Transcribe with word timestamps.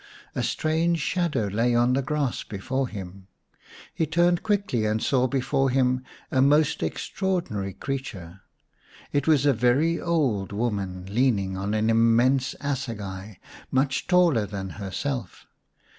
A 0.33 0.41
strange 0.41 0.99
shadow 0.99 1.45
lay 1.45 1.75
on 1.75 1.93
the 1.93 2.01
grass 2.01 2.41
before 2.43 2.87
him. 2.87 3.27
He 3.93 4.07
turned 4.07 4.41
quickly 4.41 4.83
and 4.87 4.99
saw 4.99 5.27
before 5.27 5.69
him 5.69 6.03
a 6.31 6.41
most 6.41 6.81
extraordinary 6.81 7.73
creature. 7.73 8.41
It 9.13 9.27
was 9.27 9.45
a 9.45 9.53
very 9.53 10.01
old 10.01 10.51
woman, 10.53 11.05
leaning 11.07 11.55
on 11.55 11.75
an 11.75 11.91
immense 11.91 12.55
assegai, 12.61 13.35
much 13.69 14.07
taller 14.07 14.47
than 14.47 14.69
herself. 14.81 15.45